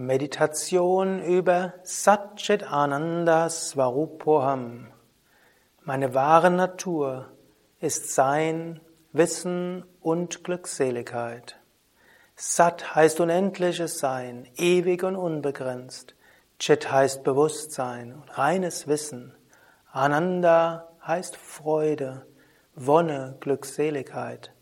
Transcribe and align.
Meditation 0.00 1.20
über 1.24 1.74
Satchit 1.82 2.62
Ananda 2.62 3.50
Svarupoham. 3.50 4.86
Meine 5.82 6.14
wahre 6.14 6.52
Natur 6.52 7.32
ist 7.80 8.14
Sein, 8.14 8.80
Wissen 9.12 9.84
und 10.00 10.44
Glückseligkeit. 10.44 11.58
Sat 12.36 12.94
heißt 12.94 13.18
unendliches 13.18 13.98
Sein, 13.98 14.46
ewig 14.54 15.02
und 15.02 15.16
unbegrenzt. 15.16 16.14
Chit 16.60 16.92
heißt 16.92 17.24
Bewusstsein 17.24 18.14
und 18.14 18.38
reines 18.38 18.86
Wissen. 18.86 19.34
Ananda 19.90 20.90
heißt 21.04 21.36
Freude, 21.36 22.24
Wonne, 22.76 23.36
Glückseligkeit. 23.40 24.52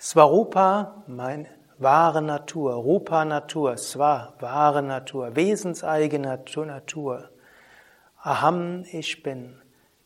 Svarupa, 0.00 1.04
mein 1.06 1.46
wahre 1.80 2.20
Natur, 2.20 2.74
Rupa 2.74 3.24
Natur, 3.24 3.76
Swa, 3.78 4.34
wahre 4.38 4.82
Natur, 4.82 5.34
wesenseigene 5.34 6.38
Natur. 6.66 7.30
Aham, 8.22 8.84
ich 8.92 9.22
bin. 9.22 9.60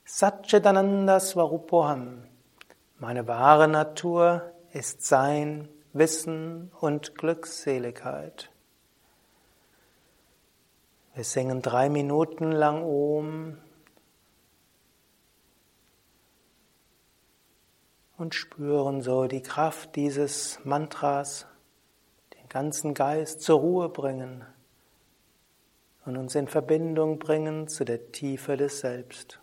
Satchitananda 0.05 1.19
Swarupoham. 1.19 2.28
Meine 2.98 3.27
wahre 3.27 3.66
Natur 3.66 4.52
ist 4.73 5.05
Sein, 5.05 5.69
Wissen 5.92 6.70
und 6.80 7.16
Glückseligkeit. 7.16 8.50
Wir 11.14 11.25
singen 11.25 11.61
drei 11.61 11.88
Minuten 11.88 12.52
lang 12.52 12.84
Om 12.84 13.59
und 18.16 18.34
spüren 18.34 19.02
so 19.02 19.27
die 19.27 19.42
Kraft 19.42 19.97
dieses 19.97 20.61
Mantras 20.64 21.47
ganzen 22.54 22.94
Geist 22.94 23.41
zur 23.41 23.58
Ruhe 23.58 23.88
bringen 23.88 24.44
und 26.05 26.16
uns 26.16 26.36
in 26.36 26.47
Verbindung 26.47 27.19
bringen 27.19 27.66
zu 27.66 27.84
der 27.84 28.12
Tiefe 28.12 28.56
des 28.56 28.78
Selbst. 28.78 29.41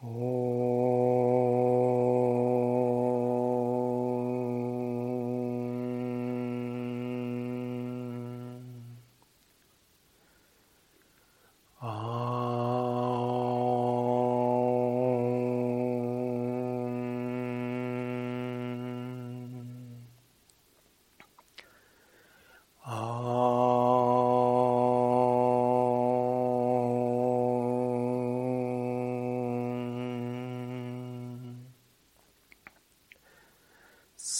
Satchidananda 0.00 0.86
Svarupoham 11.78 12.15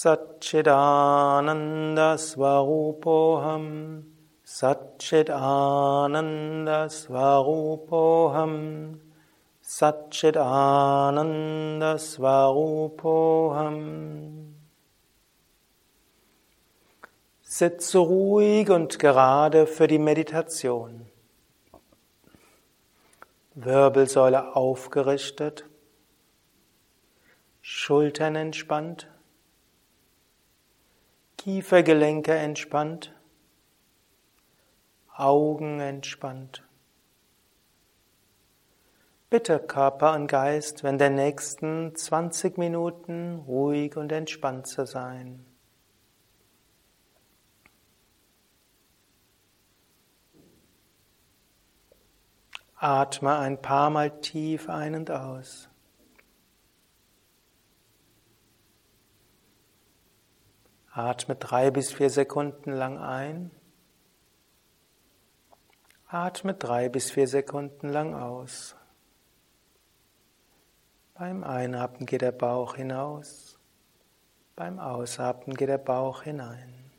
Satchidananda 0.06 2.14
Svarupoham 2.16 4.04
Satchidananda 4.44 6.88
Svarupoham 11.98 14.54
Sitze 17.42 17.98
ruhig 17.98 18.70
und 18.70 19.00
gerade 19.00 19.66
für 19.66 19.88
die 19.88 19.98
Meditation. 19.98 21.08
Wirbelsäule 23.54 24.54
aufgerichtet, 24.54 25.64
Schultern 27.60 28.36
entspannt. 28.36 29.08
Kiefergelenke 31.46 32.34
entspannt, 32.34 33.14
Augen 35.14 35.78
entspannt. 35.78 36.66
Bitte 39.30 39.60
Körper 39.60 40.14
und 40.14 40.26
Geist, 40.26 40.82
wenn 40.82 40.98
der 40.98 41.10
nächsten 41.10 41.94
20 41.94 42.58
Minuten 42.58 43.44
ruhig 43.46 43.96
und 43.96 44.10
entspannt 44.10 44.66
zu 44.66 44.86
sein. 44.86 45.46
Atme 52.74 53.36
ein 53.36 53.62
paar 53.62 53.90
Mal 53.90 54.20
tief 54.20 54.68
ein 54.68 54.96
und 54.96 55.12
aus. 55.12 55.68
Atme 60.96 61.36
drei 61.36 61.70
bis 61.70 61.92
vier 61.92 62.08
Sekunden 62.08 62.72
lang 62.72 62.96
ein. 62.96 63.50
Atme 66.08 66.54
drei 66.54 66.88
bis 66.88 67.10
vier 67.10 67.28
Sekunden 67.28 67.90
lang 67.90 68.14
aus. 68.14 68.74
Beim 71.12 71.44
Einatmen 71.44 72.06
geht 72.06 72.22
der 72.22 72.32
Bauch 72.32 72.76
hinaus. 72.76 73.58
Beim 74.54 74.78
Ausatmen 74.78 75.54
geht 75.54 75.68
der 75.68 75.76
Bauch 75.76 76.22
hinein. 76.22 76.90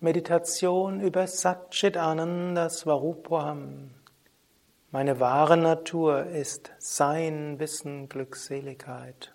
Meditation 0.00 1.00
über 1.00 1.26
Satchit 1.26 1.98
Ananda 1.98 2.70
Svarupam. 2.70 3.90
Meine 4.94 5.20
wahre 5.20 5.56
Natur 5.56 6.26
ist 6.26 6.70
Sein, 6.76 7.58
Wissen, 7.58 8.10
Glückseligkeit. 8.10 9.34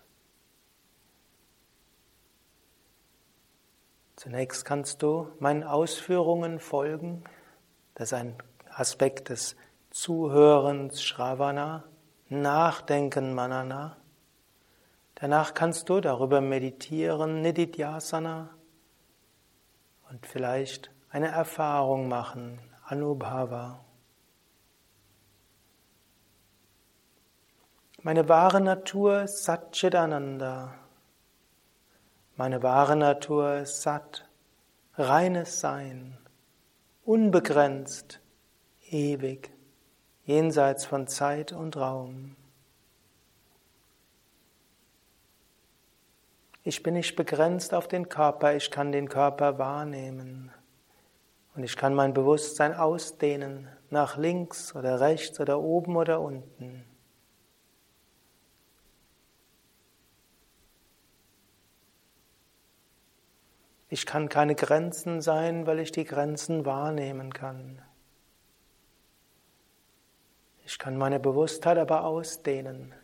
Zunächst 4.14 4.64
kannst 4.64 5.02
du 5.02 5.32
meinen 5.40 5.64
Ausführungen 5.64 6.60
folgen. 6.60 7.24
Das 7.96 8.12
ist 8.12 8.18
ein 8.18 8.36
Aspekt 8.70 9.30
des 9.30 9.56
Zuhörens, 9.90 11.02
Shravana, 11.02 11.82
Nachdenken, 12.28 13.34
Manana. 13.34 13.96
Danach 15.16 15.54
kannst 15.54 15.88
du 15.88 16.00
darüber 16.00 16.40
meditieren, 16.40 17.40
Nididhyasana, 17.40 18.50
und 20.08 20.24
vielleicht 20.24 20.92
eine 21.10 21.32
Erfahrung 21.32 22.06
machen, 22.06 22.60
Anubhava. 22.84 23.84
Meine 28.08 28.26
wahre 28.26 28.62
Natur 28.62 29.24
ist 29.24 29.44
Satchitananda. 29.44 30.72
Meine 32.36 32.62
wahre 32.62 32.96
Natur 32.96 33.56
ist 33.56 33.82
Sat, 33.82 34.26
reines 34.94 35.60
Sein, 35.60 36.16
unbegrenzt, 37.04 38.20
ewig, 38.88 39.50
jenseits 40.24 40.86
von 40.86 41.06
Zeit 41.06 41.52
und 41.52 41.76
Raum. 41.76 42.34
Ich 46.64 46.82
bin 46.82 46.94
nicht 46.94 47.14
begrenzt 47.14 47.74
auf 47.74 47.88
den 47.88 48.08
Körper, 48.08 48.56
ich 48.56 48.70
kann 48.70 48.90
den 48.90 49.10
Körper 49.10 49.58
wahrnehmen. 49.58 50.50
Und 51.54 51.62
ich 51.62 51.76
kann 51.76 51.92
mein 51.92 52.14
Bewusstsein 52.14 52.72
ausdehnen 52.72 53.68
nach 53.90 54.16
links 54.16 54.74
oder 54.74 54.98
rechts 54.98 55.38
oder 55.40 55.60
oben 55.60 55.94
oder 55.94 56.22
unten. 56.22 56.87
Ich 63.90 64.04
kann 64.04 64.28
keine 64.28 64.54
Grenzen 64.54 65.22
sein, 65.22 65.66
weil 65.66 65.78
ich 65.78 65.92
die 65.92 66.04
Grenzen 66.04 66.66
wahrnehmen 66.66 67.32
kann. 67.32 67.80
Ich 70.64 70.78
kann 70.78 70.98
meine 70.98 71.18
Bewusstheit 71.18 71.78
aber 71.78 72.04
ausdehnen 72.04 72.94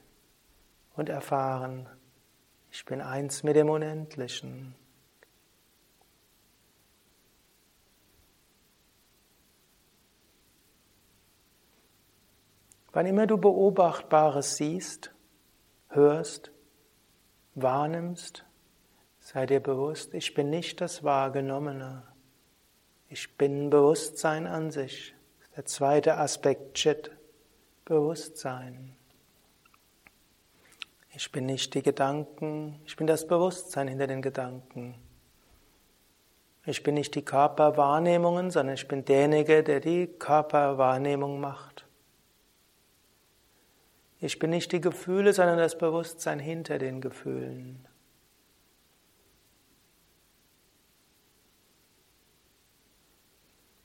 und 0.97 1.09
erfahren, 1.09 1.89
ich 2.71 2.85
bin 2.85 3.01
eins 3.01 3.43
mit 3.43 3.57
dem 3.57 3.71
Unendlichen. 3.71 4.75
Wann 12.93 13.07
immer 13.07 13.27
du 13.27 13.39
Beobachtbares 13.39 14.57
siehst, 14.57 15.15
hörst, 15.89 16.53
wahrnimmst, 17.55 18.45
Sei 19.35 19.47
dir 19.47 19.59
bewusst, 19.59 20.15
ich 20.15 20.33
bin 20.33 20.49
nicht 20.49 20.81
das 20.81 21.03
Wahrgenommene. 21.03 22.05
Ich 23.09 23.37
bin 23.37 23.69
Bewusstsein 23.69 24.47
an 24.47 24.71
sich. 24.71 25.13
Der 25.57 25.65
zweite 25.65 26.19
Aspekt 26.19 26.75
Chit, 26.75 27.11
Bewusstsein. 27.85 28.95
Ich 31.17 31.33
bin 31.33 31.47
nicht 31.47 31.75
die 31.75 31.83
Gedanken, 31.83 32.79
ich 32.87 32.95
bin 32.95 33.09
das 33.09 33.27
Bewusstsein 33.27 33.89
hinter 33.89 34.07
den 34.07 34.23
Gedanken. 34.23 34.95
Ich 36.65 36.85
bin 36.85 36.95
nicht 36.95 37.17
die 37.17 37.25
Körperwahrnehmungen, 37.25 38.53
sondern 38.53 38.77
ich 38.77 38.87
bin 38.87 39.05
derjenige, 39.05 39.65
der 39.65 39.81
die 39.81 40.07
Körperwahrnehmung 40.07 41.41
macht. 41.41 41.85
Ich 44.21 44.39
bin 44.39 44.51
nicht 44.51 44.71
die 44.71 44.81
Gefühle, 44.81 45.33
sondern 45.33 45.59
das 45.59 45.77
Bewusstsein 45.77 46.39
hinter 46.39 46.79
den 46.79 47.01
Gefühlen. 47.01 47.84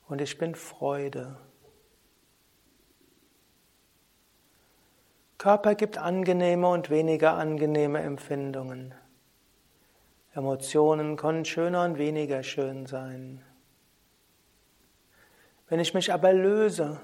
Und 0.10 0.22
ich 0.22 0.38
bin 0.40 0.56
Freude. 0.56 1.38
Körper 5.38 5.76
gibt 5.76 5.98
angenehme 5.98 6.68
und 6.68 6.90
weniger 6.90 7.36
angenehme 7.36 8.02
Empfindungen. 8.02 8.94
Emotionen 10.34 11.16
können 11.16 11.46
schöner 11.46 11.86
und 11.86 11.98
weniger 11.98 12.44
schön 12.44 12.88
sein. 12.88 13.42
Wenn 15.68 15.80
ich 15.80 15.94
mich 15.94 16.12
aber 16.12 16.34
löse 16.34 17.00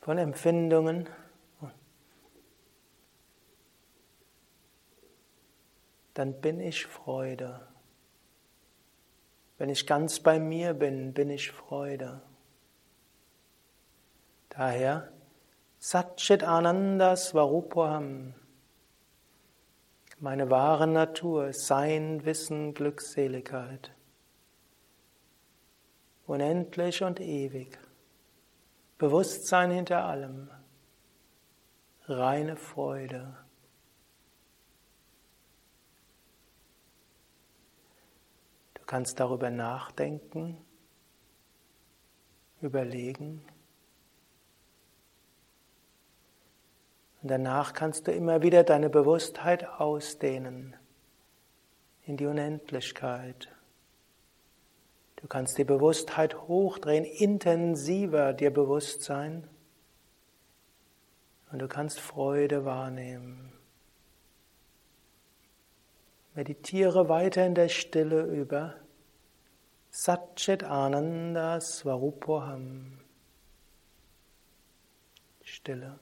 von 0.00 0.18
Empfindungen, 0.18 1.08
dann 6.14 6.40
bin 6.40 6.60
ich 6.60 6.86
Freude. 6.86 7.60
Wenn 9.58 9.70
ich 9.70 9.86
ganz 9.86 10.20
bei 10.20 10.38
mir 10.38 10.74
bin, 10.74 11.12
bin 11.14 11.30
ich 11.30 11.50
Freude. 11.50 12.20
Daher 14.50 15.12
Satchit 15.78 16.42
Ananda 16.42 17.16
Svarupaham. 17.16 18.34
Meine 20.18 20.50
wahre 20.50 20.86
Natur, 20.86 21.52
Sein, 21.52 22.24
Wissen, 22.24 22.74
Glückseligkeit. 22.74 23.92
Unendlich 26.26 27.02
und 27.02 27.20
ewig. 27.20 27.78
Bewusstsein 28.98 29.70
hinter 29.70 30.04
allem. 30.04 30.50
Reine 32.08 32.56
Freude. 32.56 33.36
Du 38.86 38.90
kannst 38.92 39.18
darüber 39.18 39.50
nachdenken, 39.50 40.64
überlegen. 42.60 43.44
Und 47.20 47.28
danach 47.32 47.72
kannst 47.72 48.06
du 48.06 48.12
immer 48.12 48.42
wieder 48.42 48.62
deine 48.62 48.88
Bewusstheit 48.88 49.68
ausdehnen 49.68 50.76
in 52.04 52.16
die 52.16 52.26
Unendlichkeit. 52.26 53.48
Du 55.16 55.26
kannst 55.26 55.58
die 55.58 55.64
Bewusstheit 55.64 56.42
hochdrehen, 56.42 57.04
intensiver 57.04 58.34
dir 58.34 58.52
bewusst 58.52 59.02
sein. 59.02 59.48
Und 61.50 61.58
du 61.58 61.66
kannst 61.66 61.98
Freude 61.98 62.64
wahrnehmen. 62.64 63.55
Meditiere 66.36 67.08
weiter 67.08 67.46
in 67.46 67.54
der 67.54 67.70
Stille 67.70 68.24
über 68.24 68.74
Satchit 69.88 70.64
Ananda 70.64 71.62
Svarupoham. 71.62 73.00
Stille. 75.42 75.98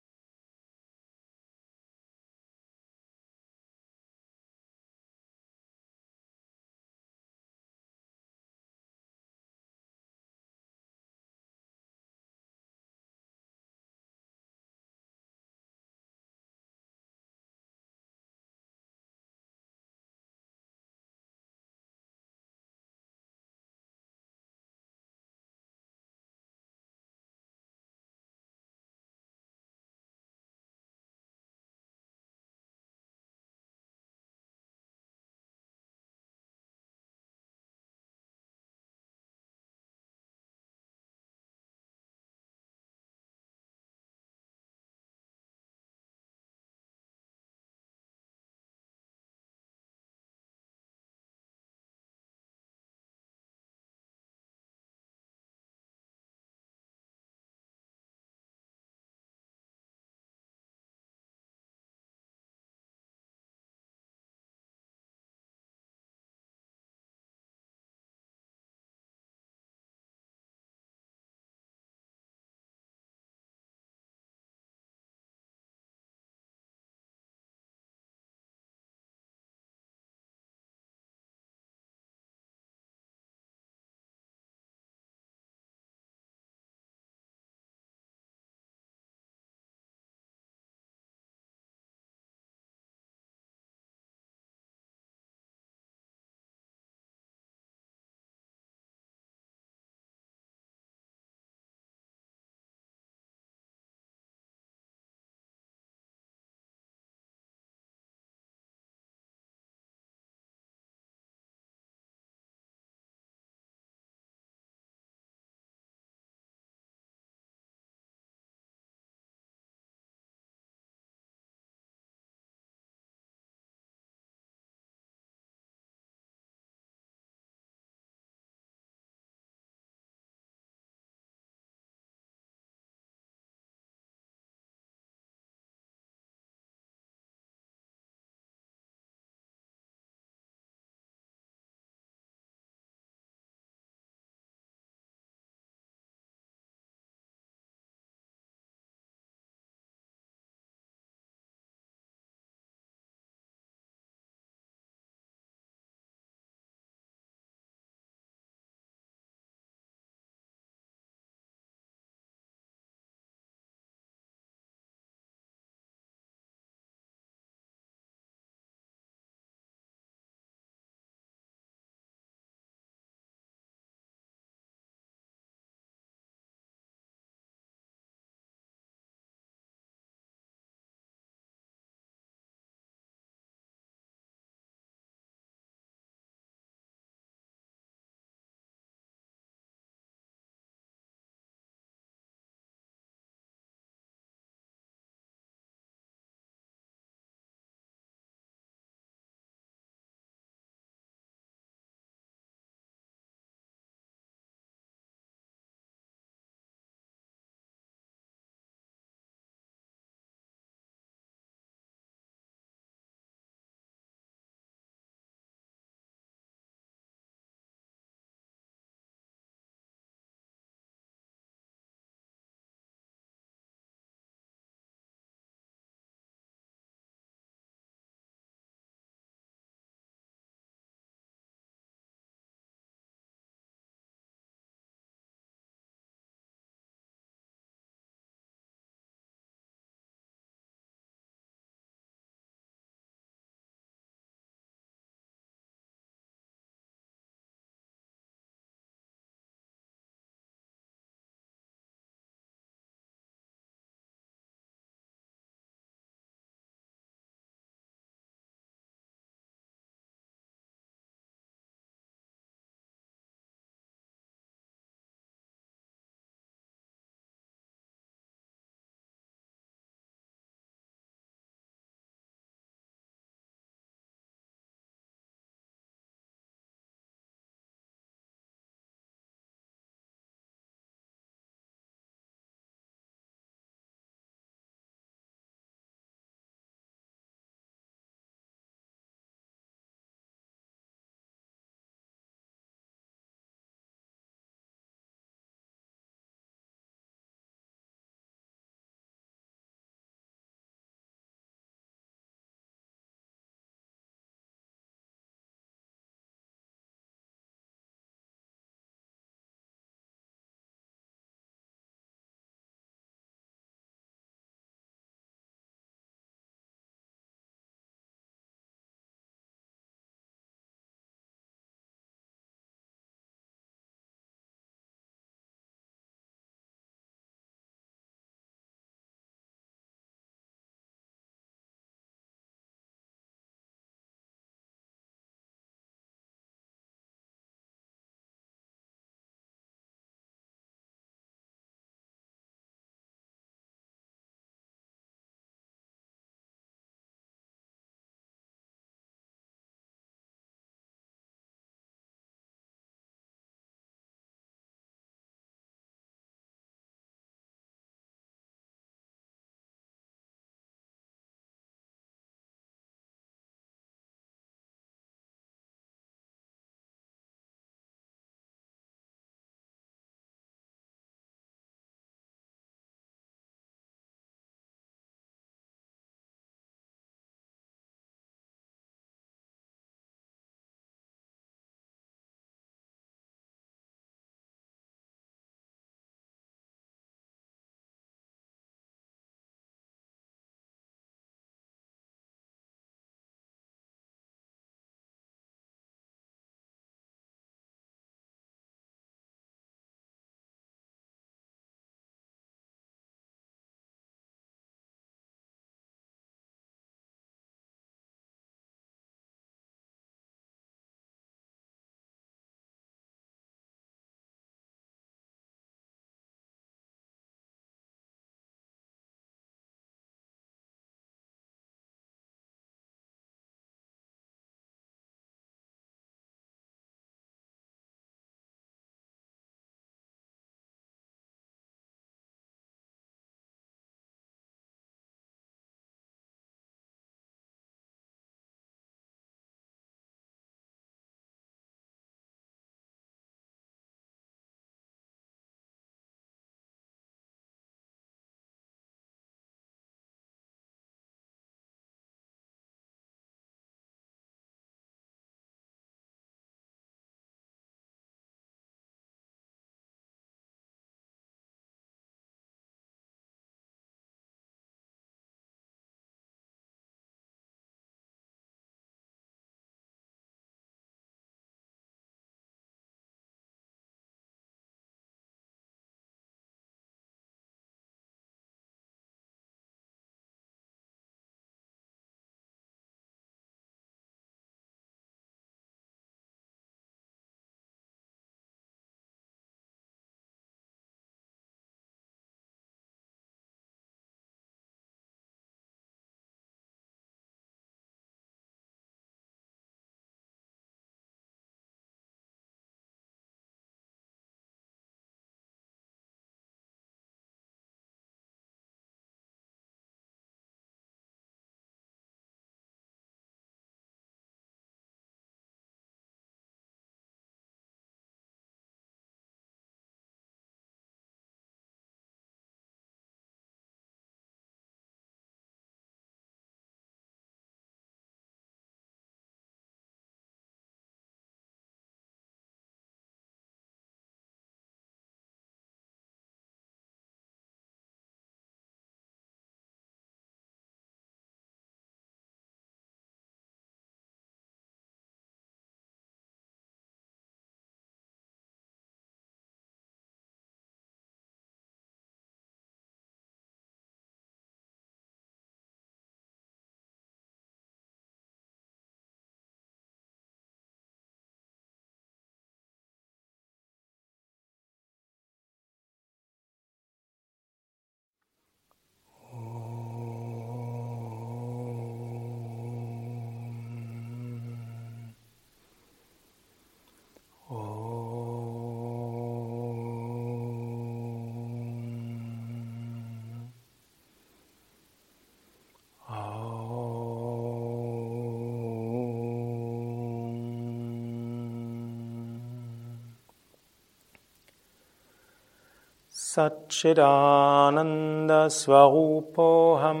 Satchidananda 596.32 598.48
Swarupoham 598.48 600.00